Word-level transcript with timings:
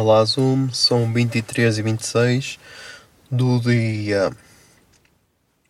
Olá 0.00 0.24
Zoom, 0.24 0.70
são 0.72 1.12
23 1.12 1.76
e 1.76 1.82
26 1.82 2.58
do 3.30 3.60
dia. 3.60 4.30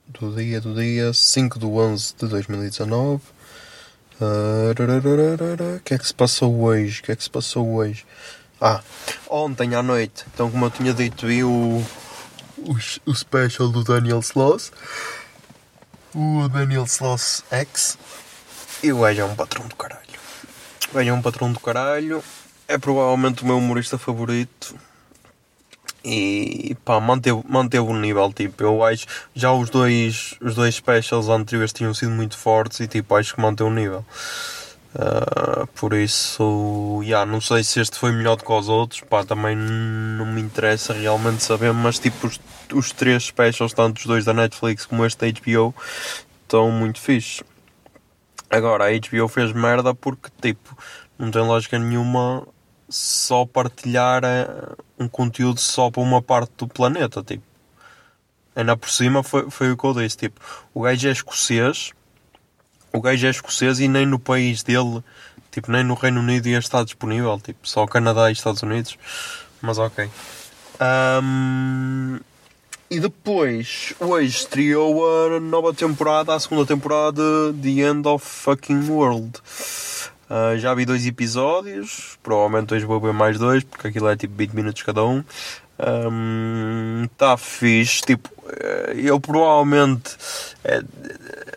Do 0.06 0.32
dia 0.36 0.60
do 0.60 0.72
dia 0.72 1.12
5 1.12 1.58
de 1.58 1.66
11 1.66 2.14
de 2.16 2.28
2019 2.28 3.20
Ah, 4.20 4.70
O 5.76 5.80
que 5.80 5.94
é 5.94 5.98
que 5.98 6.06
se 6.06 6.14
passou 6.14 6.62
hoje? 6.62 7.00
O 7.00 7.02
que 7.02 7.10
é 7.10 7.16
que 7.16 7.24
se 7.24 7.28
passou 7.28 7.74
hoje? 7.74 8.06
Ah, 8.60 8.80
ontem 9.28 9.74
à 9.74 9.82
noite, 9.82 10.24
então 10.32 10.48
como 10.48 10.66
eu 10.66 10.70
tinha 10.70 10.94
dito, 10.94 11.26
vi 11.26 11.42
o, 11.42 11.84
o, 12.58 12.76
o 13.06 13.14
special 13.16 13.68
do 13.68 13.82
Daniel 13.82 14.20
Sloss. 14.20 14.70
O 16.14 16.48
Daniel 16.48 16.84
Sloss 16.84 17.42
X. 17.50 17.98
E 18.80 18.92
o 18.92 19.00
gajo 19.00 19.22
é 19.22 19.24
um 19.24 19.34
patrão 19.34 19.66
do 19.66 19.74
caralho. 19.74 20.04
O 20.94 21.00
é 21.00 21.12
um 21.12 21.20
patrão 21.20 21.52
do 21.52 21.58
caralho 21.58 22.22
é 22.70 22.78
provavelmente 22.78 23.42
o 23.42 23.46
meu 23.46 23.58
humorista 23.58 23.98
favorito. 23.98 24.76
E 26.04 26.76
pá, 26.84 26.98
manteve, 27.00 27.42
manteve 27.46 27.84
o 27.84 27.94
nível, 27.94 28.32
tipo, 28.32 28.62
eu 28.62 28.82
acho, 28.82 29.06
já 29.34 29.52
os 29.52 29.68
dois, 29.68 30.34
os 30.40 30.54
dois 30.54 30.76
specials 30.76 31.28
anteriores 31.28 31.74
tinham 31.74 31.92
sido 31.92 32.10
muito 32.12 32.38
fortes 32.38 32.80
e 32.80 32.88
tipo, 32.88 33.14
acho 33.14 33.34
que 33.34 33.40
manteve 33.40 33.68
o 33.68 33.72
nível. 33.72 34.04
Ah, 34.94 35.66
por 35.74 35.92
isso, 35.92 37.00
yeah, 37.02 37.30
não 37.30 37.40
sei 37.40 37.62
se 37.62 37.80
este 37.80 37.98
foi 37.98 38.12
melhor 38.12 38.36
do 38.36 38.44
que 38.44 38.52
os 38.52 38.68
outros, 38.68 39.00
pá, 39.02 39.24
também 39.24 39.54
não 39.56 40.24
me 40.26 40.40
interessa 40.40 40.94
realmente 40.94 41.42
saber, 41.42 41.72
mas 41.74 41.98
tipo, 41.98 42.26
os, 42.26 42.40
os 42.72 42.92
três 42.92 43.24
specials, 43.24 43.74
tanto 43.74 43.98
os 43.98 44.06
dois 44.06 44.24
da 44.24 44.32
Netflix 44.32 44.86
como 44.86 45.04
este 45.04 45.18
da 45.18 45.40
HBO, 45.40 45.74
estão 46.42 46.70
muito 46.70 46.98
fixe. 47.00 47.44
Agora, 48.48 48.86
a 48.86 48.90
HBO 48.90 49.28
fez 49.28 49.52
merda 49.52 49.94
porque, 49.94 50.30
tipo, 50.40 50.76
não 51.18 51.30
tem 51.30 51.42
lógica 51.42 51.78
nenhuma 51.78 52.46
só 52.90 53.46
partilhar 53.46 54.22
eh, 54.24 54.74
um 54.98 55.08
conteúdo 55.08 55.60
só 55.60 55.90
para 55.90 56.02
uma 56.02 56.20
parte 56.20 56.52
do 56.58 56.68
planeta, 56.68 57.22
tipo. 57.22 57.44
Ainda 58.54 58.76
por 58.76 58.90
cima 58.90 59.22
foi, 59.22 59.48
foi 59.48 59.70
o 59.70 59.76
que 59.76 59.84
eu 59.84 59.94
disse, 59.94 60.16
tipo, 60.16 60.40
o 60.74 60.82
gajo 60.82 61.08
é 61.08 61.12
escocês, 61.12 61.92
o 62.92 63.00
gajo 63.00 63.26
é 63.26 63.30
escocês 63.30 63.78
e 63.78 63.86
nem 63.86 64.04
no 64.04 64.18
país 64.18 64.64
dele, 64.64 65.02
tipo, 65.52 65.70
nem 65.70 65.84
no 65.84 65.94
Reino 65.94 66.20
Unido 66.20 66.48
ia 66.48 66.58
estar 66.58 66.84
disponível, 66.84 67.40
tipo, 67.40 67.60
só 67.66 67.86
Canadá 67.86 68.28
e 68.28 68.32
Estados 68.32 68.62
Unidos, 68.62 68.98
mas 69.62 69.78
ok. 69.78 70.10
Ahm, 70.80 72.18
e 72.90 72.98
depois, 72.98 73.94
hoje 74.00 74.36
estreou 74.36 75.36
a 75.36 75.38
nova 75.38 75.72
temporada, 75.72 76.34
a 76.34 76.40
segunda 76.40 76.66
temporada 76.66 77.52
de 77.52 77.74
The 77.76 77.88
End 77.88 78.08
of 78.08 78.26
Fucking 78.26 78.88
World. 78.88 79.38
Ah, 80.32 80.56
já 80.56 80.72
vi 80.74 80.84
dois 80.84 81.04
episódios, 81.08 82.16
provavelmente 82.22 82.72
hoje 82.72 82.84
vou 82.84 83.00
ver 83.00 83.12
mais 83.12 83.36
dois, 83.36 83.64
porque 83.64 83.88
aquilo 83.88 84.08
é 84.08 84.16
tipo 84.16 84.32
20 84.36 84.52
minutos 84.52 84.80
cada 84.84 85.04
um. 85.04 85.24
Está 87.12 87.36
fixe, 87.36 88.02
tipo, 88.02 88.28
eh, 88.46 88.92
eu 88.96 89.18
provavelmente. 89.18 90.16
eh, 90.62 90.82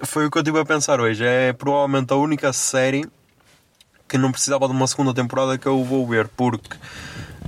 foi 0.04 0.26
o 0.26 0.32
que 0.32 0.38
eu 0.40 0.42
estive 0.42 0.60
a 0.60 0.66
pensar 0.66 1.00
hoje. 1.00 1.24
É 1.24 1.54
provavelmente 1.54 2.12
a 2.14 2.16
única 2.16 2.52
série 2.52 3.06
que 4.08 4.18
não 4.18 4.32
precisava 4.32 4.68
de 4.68 4.74
uma 4.74 4.88
segunda 4.88 5.14
temporada 5.14 5.56
que 5.58 5.68
eu 5.68 5.84
vou 5.84 6.08
ver, 6.08 6.28
porque 6.30 6.76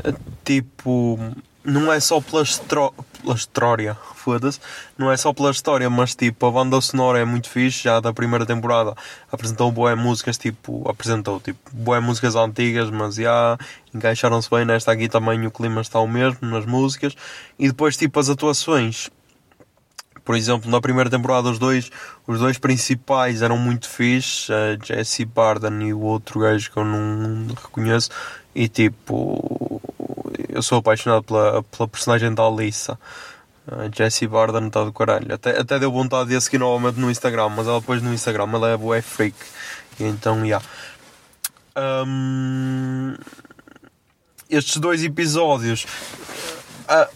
eh, 0.03 0.13
tipo, 0.43 1.17
não 1.65 1.91
é 1.91 1.99
só 1.99 2.21
pela, 2.21 2.43
estro... 2.43 2.93
pela 3.21 3.35
história, 3.35 3.97
foda-se, 4.15 4.59
não 4.97 5.11
é 5.11 5.17
só 5.17 5.33
pela 5.33 5.49
história, 5.49 5.89
mas 5.89 6.15
tipo, 6.15 6.45
a 6.45 6.51
banda 6.51 6.79
sonora 6.79 7.19
é 7.19 7.25
muito 7.25 7.49
fixe, 7.49 7.83
já 7.83 7.99
da 7.99 8.13
primeira 8.13 8.45
temporada 8.45 8.93
apresentou 9.31 9.71
boas 9.71 9.97
músicas, 9.97 10.37
tipo, 10.37 10.87
apresentou 10.87 11.39
tipo, 11.39 11.59
boas 11.73 12.03
músicas 12.03 12.35
antigas, 12.35 12.89
mas 12.91 13.15
já 13.15 13.57
encaixaram-se 13.93 14.49
bem 14.49 14.63
nesta 14.63 14.91
aqui 14.91 15.09
também, 15.09 15.45
o 15.45 15.51
clima 15.51 15.81
está 15.81 15.99
o 15.99 16.07
mesmo 16.07 16.39
nas 16.47 16.65
músicas, 16.65 17.15
e 17.57 17.67
depois 17.67 17.97
tipo 17.97 18.19
as 18.19 18.29
atuações, 18.29 19.09
por 20.23 20.35
exemplo, 20.35 20.69
na 20.69 20.81
primeira 20.81 21.09
temporada 21.09 21.49
os 21.49 21.59
dois, 21.59 21.91
os 22.27 22.39
dois 22.39 22.57
principais 22.57 23.41
eram 23.41 23.57
muito 23.57 23.89
fixe, 23.89 24.51
a 24.53 24.77
Jesse 24.83 25.25
Barden 25.25 25.87
e 25.87 25.93
o 25.93 26.01
outro 26.01 26.39
gajo 26.39 26.71
que 26.71 26.77
eu 26.77 26.85
não 26.85 27.47
reconheço, 27.55 28.09
e 28.53 28.67
tipo, 28.67 29.64
eu 30.55 30.63
sou 30.63 30.79
apaixonado 30.79 31.23
pela, 31.23 31.63
pela 31.63 31.87
personagem 31.87 32.33
da 32.33 32.43
Alissa. 32.43 32.97
Jessie 33.95 34.27
Barden 34.27 34.67
está 34.67 34.83
do 34.83 34.93
caralho. 34.93 35.33
Até, 35.33 35.59
até 35.59 35.79
deu 35.79 35.91
vontade 35.91 36.29
de 36.29 36.35
a 36.35 36.41
seguir 36.41 36.59
novamente 36.59 36.99
no 36.99 37.09
Instagram, 37.09 37.49
mas 37.49 37.67
ela 37.67 37.79
depois 37.79 38.01
no 38.01 38.13
Instagram 38.13 38.49
ela 38.53 38.69
é 38.69 38.77
boa 38.77 39.01
freak. 39.01 39.35
E 39.99 40.03
então, 40.03 40.45
já. 40.47 40.61
Hum, 41.77 43.15
estes 44.49 44.77
dois 44.77 45.03
episódios 45.03 45.85
a, 46.87 47.09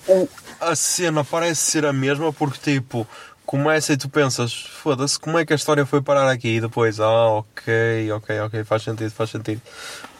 a 0.59 0.75
cena 0.75 1.23
parece 1.23 1.61
ser 1.71 1.85
a 1.85 1.93
mesma 1.93 2.33
porque 2.33 2.59
tipo 2.59 3.07
começa 3.45 3.93
e 3.93 3.97
tu 3.97 4.09
pensas 4.09 4.53
foda-se 4.53 5.17
como 5.19 5.37
é 5.37 5.45
que 5.45 5.53
a 5.53 5.55
história 5.55 5.85
foi 5.85 6.01
parar 6.01 6.29
aqui 6.29 6.57
e 6.57 6.61
depois 6.61 6.99
ah 6.99 7.27
ok 7.29 8.11
ok 8.11 8.39
ok 8.41 8.63
faz 8.63 8.83
sentido 8.83 9.11
faz 9.11 9.29
sentido 9.29 9.61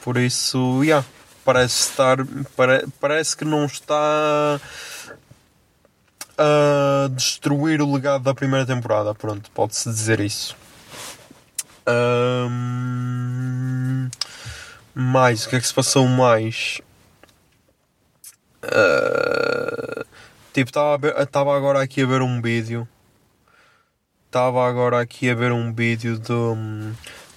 por 0.01 0.17
isso 0.17 0.83
yeah, 0.83 1.05
parece 1.43 1.89
estar 1.89 2.17
pare- 2.55 2.85
parece 2.99 3.35
que 3.35 3.45
não 3.45 3.65
está 3.65 4.59
a 6.37 7.07
destruir 7.11 7.81
o 7.81 7.91
legado 7.91 8.23
da 8.23 8.33
primeira 8.33 8.65
temporada 8.65 9.13
pronto 9.15 9.49
pode-se 9.51 9.89
dizer 9.89 10.19
isso 10.19 10.55
Hum, 12.51 14.09
mais 14.93 15.45
o 15.45 15.49
que 15.49 15.55
é 15.55 15.59
que 15.59 15.65
se 15.67 15.73
passou 15.73 16.07
mais 16.07 16.79
Uh, 18.61 20.03
tipo, 20.53 20.69
estava 20.69 21.55
agora 21.55 21.81
aqui 21.81 22.01
a 22.01 22.05
ver 22.05 22.21
um 22.21 22.41
vídeo. 22.41 22.85
Estava 24.25 24.67
agora 24.67 24.99
aqui 24.99 25.29
a 25.29 25.33
ver 25.33 25.51
um 25.51 25.73
vídeo 25.73 26.19
do, 26.19 26.55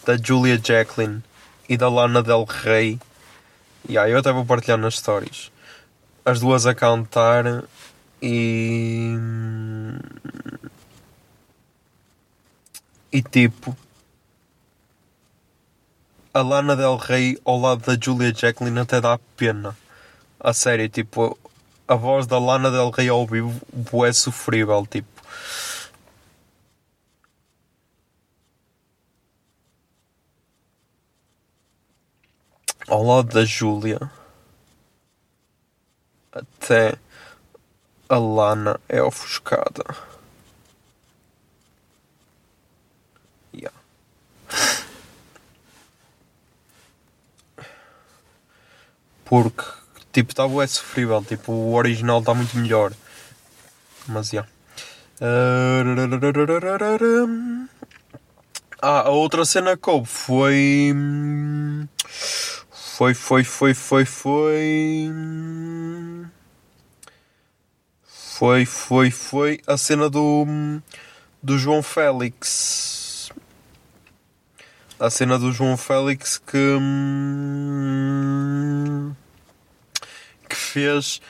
da 0.05 0.17
Julia 0.17 0.61
Jacqueline 0.63 1.23
e 1.69 1.77
da 1.77 1.89
Lana 1.89 2.23
Del 2.23 2.45
Rey. 2.45 2.99
E 3.89 3.99
aí 3.99 4.13
eu 4.13 4.19
até 4.19 4.33
vou 4.33 4.45
partilhar 4.45 4.79
nas 4.79 4.97
stories. 4.97 5.51
As 6.25 6.41
duas 6.41 6.67
a 6.67 6.75
cantar 6.75 7.65
e. 8.21 9.17
E 13.13 13.23
tipo. 13.23 13.77
A 16.35 16.41
Lana 16.41 16.75
Del 16.75 16.97
Rey 16.97 17.39
ao 17.45 17.59
lado 17.59 17.85
da 17.85 17.99
Julia 18.03 18.33
Jacqueline 18.33 18.79
até 18.79 19.01
dá 19.01 19.19
pena. 19.37 19.77
A 20.41 20.53
sério, 20.55 20.89
tipo, 20.89 21.39
a 21.87 21.95
voz 21.95 22.27
da 22.27 22.39
Lana 22.39 22.71
Del 22.71 22.91
Rey 22.91 23.09
ao 23.09 23.27
vivo 23.27 23.61
é 24.07 24.13
sofrível, 24.13 24.87
tipo. 24.91 25.23
Ao 32.93 33.03
lado 33.03 33.33
da 33.33 33.43
Júlia, 33.43 33.99
até 36.31 36.95
a 38.07 38.19
Lana 38.19 38.79
é 38.87 39.03
ofuscada. 39.03 39.83
Yeah. 43.55 43.75
Porque 49.25 49.65
Tipo, 50.13 50.33
está 50.33 50.45
é 50.63 50.67
sofrível. 50.67 51.25
Tipo, 51.25 51.51
o 51.53 51.75
original 51.75 52.21
está 52.21 52.35
muito 52.35 52.55
melhor. 52.59 52.93
Mas, 54.07 54.29
já. 54.29 54.47
Ah, 58.83 59.03
a 59.07 59.11
outra 59.11 59.47
cena 59.47 59.77
que 59.77 59.89
houve 59.89 60.07
foi. 60.07 60.93
Foi, 63.03 63.15
foi, 63.15 63.43
foi, 63.43 63.75
foi, 63.75 64.05
foi. 64.05 65.11
Foi, 68.05 68.65
foi, 68.65 69.11
foi 69.11 69.61
a 69.67 69.77
cena 69.77 70.09
do. 70.09 70.47
Do 71.43 71.59
João 71.59 71.83
Félix. 71.83 73.29
A 75.01 75.11
cena 75.11 75.37
do 75.37 75.51
João 75.51 75.77
Félix 75.77 76.39
que. 76.39 76.79
Que 80.49 80.55
fez. 80.55 81.21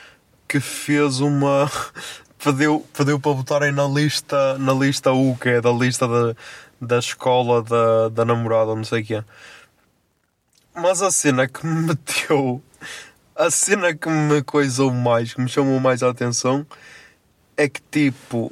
Que 0.47 0.59
fez 0.59 1.21
uma. 1.21 1.71
Pediu, 2.37 2.85
pediu 2.95 3.19
para 3.19 3.33
botarem 3.33 3.71
na 3.71 3.87
lista. 3.87 4.59
Na 4.59 4.73
lista 4.73 5.11
U, 5.11 5.35
que 5.41 5.49
é 5.49 5.59
da 5.59 5.71
lista 5.71 6.07
da, 6.07 6.35
da 6.79 6.99
escola 6.99 7.63
da, 7.63 8.09
da 8.09 8.23
namorada, 8.23 8.75
não 8.75 8.83
sei 8.83 9.01
o 9.01 9.05
que 9.05 9.15
é. 9.15 9.23
Mas 10.75 11.01
a 11.01 11.11
cena 11.11 11.47
que 11.47 11.65
me 11.65 11.87
meteu. 11.87 12.61
A 13.35 13.49
cena 13.49 13.95
que 13.95 14.09
me 14.09 14.43
coisou 14.43 14.91
mais, 14.91 15.33
que 15.33 15.41
me 15.41 15.49
chamou 15.49 15.79
mais 15.79 16.03
a 16.03 16.09
atenção, 16.09 16.65
é 17.57 17.67
que 17.67 17.81
tipo. 17.91 18.51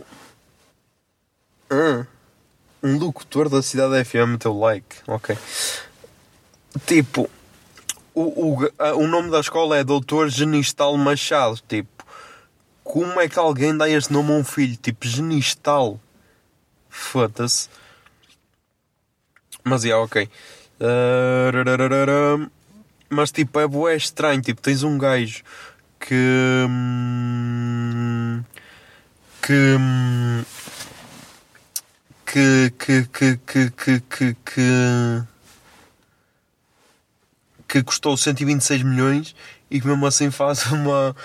um 2.83 2.97
locutor 2.97 3.47
da 3.47 3.61
cidade 3.61 4.03
FM 4.03 4.27
meteu 4.33 4.57
like, 4.57 4.97
ok. 5.07 5.37
Tipo, 6.85 7.29
o, 8.13 8.21
o, 8.63 8.71
a- 8.79 8.93
o 8.95 9.07
nome 9.07 9.29
da 9.29 9.39
escola 9.39 9.77
é 9.77 9.83
Doutor 9.83 10.29
Genistal 10.29 10.97
Machado. 10.97 11.59
Tipo, 11.67 12.03
como 12.83 13.19
é 13.21 13.29
que 13.29 13.37
alguém 13.37 13.75
dá 13.77 13.87
este 13.89 14.11
nome 14.11 14.31
a 14.31 14.35
um 14.35 14.43
filho? 14.43 14.75
Tipo, 14.77 15.05
Genistal. 15.07 15.99
Foda-se. 16.89 17.69
Mas 19.63 19.85
é, 19.85 19.93
ok. 19.95 20.27
Ah. 20.81 22.49
Mas 23.09 23.31
tipo, 23.31 23.59
é 23.59 23.67
bué 23.67 23.95
estranho. 23.95 24.41
Tipo, 24.41 24.61
tens 24.61 24.83
um 24.83 24.97
gajo 24.97 25.43
que. 25.99 26.15
hum, 26.67 28.43
que. 29.41 29.75
hum, 29.79 30.43
que. 32.25 32.73
que. 32.77 33.03
que. 33.05 33.37
que. 33.37 33.69
que. 33.71 33.99
que. 33.99 34.35
que, 34.45 35.23
que 37.67 37.83
custou 37.83 38.17
126 38.17 38.83
milhões 38.83 39.35
e 39.69 39.79
que 39.79 39.87
mesmo 39.87 40.05
assim 40.05 40.31
faz 40.31 40.65
uma. 40.71 41.15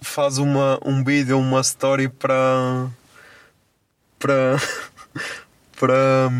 faz 0.00 0.38
uma, 0.38 0.78
um 0.84 1.04
vídeo, 1.04 1.38
uma 1.38 1.60
story 1.60 2.08
para. 2.08 2.88
para. 4.18 4.56
para. 5.78 6.30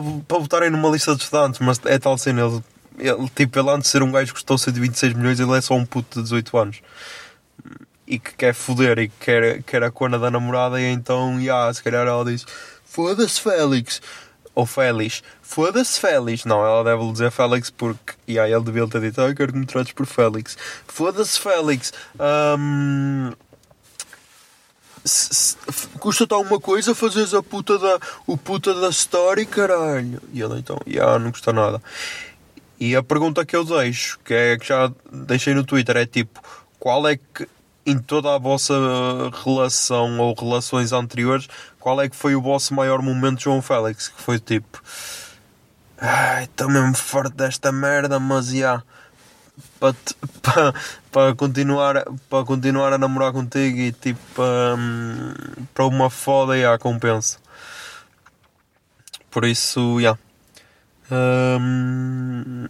Para, 0.00 0.20
para 0.28 0.38
botarem 0.38 0.70
numa 0.70 0.88
lista 0.90 1.14
de 1.14 1.22
estudantes, 1.22 1.60
mas 1.60 1.80
é 1.84 1.98
tal 1.98 2.16
cena, 2.18 2.42
ele, 2.42 2.62
ele, 2.98 3.28
tipo, 3.34 3.58
ele 3.58 3.70
antes 3.70 3.84
de 3.84 3.88
ser 3.88 4.02
um 4.02 4.12
gajo 4.12 4.28
que 4.28 4.34
custou 4.34 4.56
126 4.58 5.14
milhões, 5.14 5.40
ele 5.40 5.52
é 5.56 5.60
só 5.60 5.74
um 5.74 5.84
puto 5.84 6.18
de 6.18 6.22
18 6.24 6.56
anos 6.58 6.82
e 8.06 8.18
que 8.18 8.34
quer 8.34 8.52
foder 8.52 8.98
e 8.98 9.08
que 9.08 9.14
quer, 9.20 9.62
quer 9.62 9.82
a 9.82 9.90
cona 9.90 10.18
da 10.18 10.30
namorada, 10.30 10.80
e 10.80 10.84
então, 10.84 11.40
yeah, 11.40 11.72
se 11.72 11.82
calhar 11.82 12.06
ela 12.06 12.24
diz: 12.24 12.44
Foda-se, 12.84 13.40
Félix, 13.40 14.02
ou 14.54 14.66
Félix, 14.66 15.22
foda-se, 15.40 15.98
Félix. 15.98 16.44
Não, 16.44 16.64
ela 16.64 16.84
deve 16.84 17.10
dizer 17.12 17.30
Félix 17.30 17.70
porque, 17.70 18.14
yeah, 18.28 18.52
ele 18.54 18.64
devia 18.64 18.86
ter 18.88 19.00
dito: 19.00 19.20
Ah, 19.20 19.28
eu 19.28 19.34
quero 19.34 19.52
que 19.52 19.58
me 19.58 19.66
trates 19.66 19.92
por 19.92 20.04
Félix, 20.04 20.58
foda-se, 20.86 21.38
Félix. 21.38 21.92
F- 22.14 23.36
Custa-te 25.98 26.32
alguma 26.32 26.60
coisa 26.60 26.94
fazeres 26.94 27.34
a 27.34 27.42
puta 27.42 27.78
da, 27.78 27.98
o 28.26 28.36
puta 28.36 28.72
da 28.74 28.88
story, 28.90 29.46
caralho. 29.46 30.22
E 30.32 30.40
ele 30.40 30.58
então, 30.58 30.78
yeah, 30.86 31.18
não 31.18 31.32
custa 31.32 31.52
nada. 31.52 31.82
E 32.78 32.96
a 32.96 33.02
pergunta 33.02 33.44
que 33.44 33.54
eu 33.54 33.64
deixo, 33.64 34.18
que 34.24 34.34
é 34.34 34.58
que 34.58 34.66
já 34.66 34.92
deixei 35.10 35.54
no 35.54 35.64
Twitter, 35.64 35.96
é 35.96 36.06
tipo: 36.06 36.40
qual 36.78 37.06
é 37.06 37.16
que, 37.16 37.48
em 37.86 37.98
toda 37.98 38.34
a 38.34 38.38
vossa 38.38 38.74
relação 39.44 40.18
ou 40.18 40.34
relações 40.34 40.92
anteriores, 40.92 41.48
qual 41.78 42.00
é 42.00 42.08
que 42.08 42.16
foi 42.16 42.34
o 42.34 42.42
vosso 42.42 42.74
maior 42.74 43.02
momento 43.02 43.42
João 43.42 43.62
Félix? 43.62 44.08
Que 44.08 44.20
foi 44.20 44.38
tipo: 44.38 44.82
ai, 45.98 46.44
estou 46.44 46.68
mesmo 46.68 46.96
forte 46.96 47.34
desta 47.34 47.70
merda, 47.70 48.18
mas 48.18 48.48
já. 48.48 48.82
Para, 49.82 49.96
para, 50.42 50.74
para, 51.10 51.34
continuar, 51.34 52.04
para 52.30 52.44
continuar 52.44 52.92
a 52.92 52.98
namorar 52.98 53.32
contigo 53.32 53.78
e 53.78 53.90
tipo 53.90 54.20
para, 54.32 54.76
para 55.74 55.86
uma 55.86 56.08
foda 56.08 56.56
e 56.56 56.64
a 56.64 56.78
compensa. 56.78 57.38
Por 59.28 59.44
isso, 59.44 60.00
já. 60.00 60.16
Hum, 61.10 62.66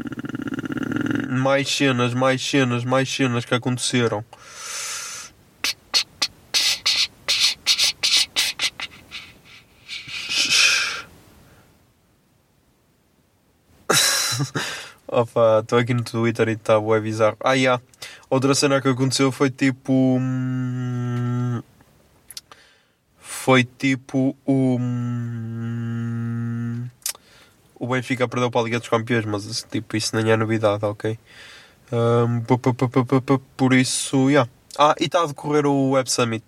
mais 1.29 1.69
cenas, 1.69 2.14
mais 2.14 2.41
cenas, 2.41 2.82
mais 2.82 3.15
cenas 3.15 3.44
que 3.44 3.55
aconteceram. 3.55 4.25
Opa, 15.12 15.61
estou 15.61 15.79
aqui 15.79 15.93
no 15.93 16.03
Twitter 16.03 16.49
e 16.49 16.53
está 16.53 16.81
bué 16.81 16.99
bizarro. 17.00 17.37
Ah, 17.44 17.53
yeah. 17.55 17.82
Outra 18.31 18.55
cena 18.55 18.81
que 18.81 18.88
aconteceu 18.88 19.31
foi 19.31 19.50
tipo. 19.50 19.93
hum, 20.19 21.61
Foi 23.19 23.64
tipo 23.64 24.35
o. 24.47 24.76
hum, 24.81 25.69
O 27.79 27.87
Benfica 27.88 28.26
perdeu 28.29 28.50
para 28.50 28.61
a 28.62 28.64
Liga 28.64 28.79
dos 28.79 28.88
Campeões, 28.88 29.25
mas 29.26 29.67
tipo, 29.70 29.97
isso 29.97 30.17
nem 30.17 30.31
é 30.32 30.37
novidade, 30.37 30.85
ok? 30.85 31.19
Pu- 32.47 32.58
pu- 32.58 32.75
pu- 32.75 32.88
pu- 33.23 33.38
por 33.56 33.73
isso, 33.75 34.31
yeah. 34.31 34.49
Ah, 34.79 34.94
e 34.99 35.05
está 35.05 35.23
a 35.23 35.26
decorrer 35.26 35.67
o 35.67 35.91
Web 35.91 36.11
Summit. 36.11 36.44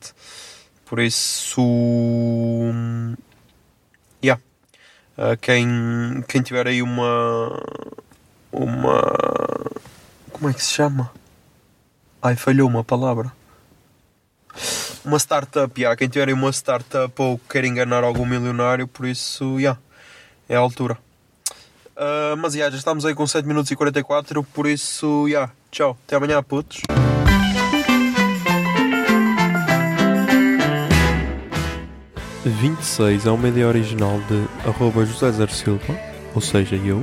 Por 0.86 0.98
isso. 1.00 1.60
hum, 1.60 3.14
Yeah. 4.22 4.40
Ah, 5.18 5.36
quem, 5.36 5.66
quem 6.28 6.42
tiver 6.42 6.66
aí 6.66 6.80
uma. 6.82 7.60
Uma. 8.54 9.02
Como 10.30 10.48
é 10.48 10.52
que 10.52 10.62
se 10.62 10.72
chama? 10.72 11.10
Ai, 12.22 12.36
falhou 12.36 12.68
uma 12.68 12.84
palavra. 12.84 13.32
Uma 15.04 15.18
startup, 15.18 15.78
yeah. 15.78 15.96
quem 15.96 16.08
tiver 16.08 16.32
uma 16.32 16.50
startup 16.50 17.12
ou 17.20 17.38
quer 17.50 17.64
enganar 17.64 18.04
algum 18.04 18.24
milionário, 18.24 18.86
por 18.88 19.06
isso, 19.06 19.58
yeah, 19.58 19.78
é 20.48 20.56
a 20.56 20.60
altura. 20.60 20.96
Ah, 21.96 22.34
mas 22.38 22.54
yeah, 22.54 22.70
já 22.70 22.78
estamos 22.78 23.04
aí 23.04 23.14
com 23.14 23.26
7 23.26 23.46
minutos 23.46 23.70
e 23.70 23.76
44, 23.76 24.42
por 24.44 24.66
isso, 24.66 25.28
yeah, 25.28 25.52
tchau, 25.70 25.98
até 26.06 26.16
amanhã, 26.16 26.42
putos. 26.42 26.82
e 32.44 32.48
26 32.48 33.26
é 33.26 33.30
uma 33.30 33.48
ideia 33.48 33.66
original 33.66 34.20
de 34.28 34.68
arroba 34.68 35.04
José 35.06 35.32
Zer 35.32 35.50
Silva, 35.50 35.98
ou 36.34 36.40
seja, 36.42 36.76
eu. 36.76 37.02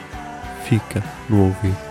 fica 0.71 1.03
no 1.27 1.47
ouvido. 1.47 1.90